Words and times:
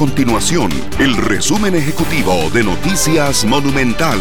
continuación 0.00 0.70
el 0.98 1.14
resumen 1.14 1.74
ejecutivo 1.74 2.48
de 2.54 2.64
Noticias 2.64 3.44
Monumental. 3.44 4.18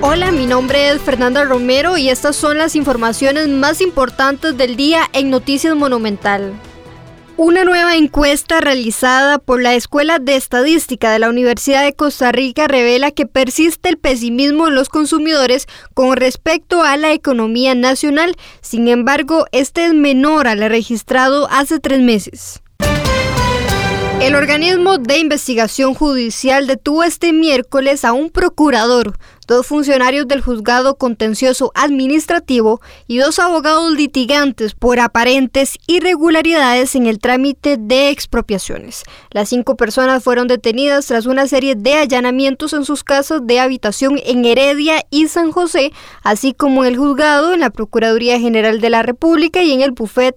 Hola, 0.00 0.32
mi 0.32 0.44
nombre 0.46 0.90
es 0.90 1.00
Fernanda 1.00 1.44
Romero 1.44 1.96
y 1.96 2.08
estas 2.08 2.34
son 2.34 2.58
las 2.58 2.74
informaciones 2.74 3.46
más 3.46 3.80
importantes 3.80 4.58
del 4.58 4.74
día 4.74 5.08
en 5.12 5.30
Noticias 5.30 5.76
Monumental. 5.76 6.52
Una 7.36 7.62
nueva 7.62 7.94
encuesta 7.94 8.60
realizada 8.60 9.38
por 9.38 9.62
la 9.62 9.74
Escuela 9.74 10.18
de 10.18 10.34
Estadística 10.34 11.12
de 11.12 11.20
la 11.20 11.30
Universidad 11.30 11.84
de 11.84 11.92
Costa 11.92 12.32
Rica 12.32 12.66
revela 12.66 13.12
que 13.12 13.26
persiste 13.26 13.88
el 13.88 13.98
pesimismo 13.98 14.66
en 14.66 14.74
los 14.74 14.88
consumidores 14.88 15.68
con 15.94 16.16
respecto 16.16 16.82
a 16.82 16.96
la 16.96 17.12
economía 17.12 17.76
nacional. 17.76 18.34
Sin 18.62 18.88
embargo, 18.88 19.46
este 19.52 19.84
es 19.84 19.94
menor 19.94 20.48
al 20.48 20.58
registrado 20.68 21.48
hace 21.52 21.78
tres 21.78 22.00
meses. 22.00 22.61
El 24.22 24.36
organismo 24.36 24.98
de 24.98 25.18
investigación 25.18 25.94
judicial 25.94 26.68
detuvo 26.68 27.02
este 27.02 27.32
miércoles 27.32 28.04
a 28.04 28.12
un 28.12 28.30
procurador, 28.30 29.18
dos 29.48 29.66
funcionarios 29.66 30.28
del 30.28 30.40
juzgado 30.40 30.96
contencioso 30.96 31.72
administrativo 31.74 32.80
y 33.08 33.18
dos 33.18 33.40
abogados 33.40 33.92
litigantes 33.92 34.74
por 34.74 35.00
aparentes 35.00 35.76
irregularidades 35.88 36.94
en 36.94 37.06
el 37.06 37.18
trámite 37.18 37.76
de 37.76 38.10
expropiaciones. 38.10 39.02
Las 39.32 39.48
cinco 39.48 39.76
personas 39.76 40.22
fueron 40.22 40.46
detenidas 40.46 41.06
tras 41.06 41.26
una 41.26 41.48
serie 41.48 41.74
de 41.74 41.94
allanamientos 41.94 42.74
en 42.74 42.84
sus 42.84 43.02
casas 43.02 43.44
de 43.44 43.58
habitación 43.58 44.20
en 44.24 44.44
Heredia 44.44 45.04
y 45.10 45.26
San 45.26 45.50
José, 45.50 45.92
así 46.22 46.54
como 46.54 46.84
en 46.84 46.92
el 46.92 46.98
juzgado, 46.98 47.54
en 47.54 47.60
la 47.60 47.70
Procuraduría 47.70 48.38
General 48.38 48.80
de 48.80 48.90
la 48.90 49.02
República 49.02 49.64
y 49.64 49.72
en 49.72 49.82
el 49.82 49.90
bufet 49.90 50.36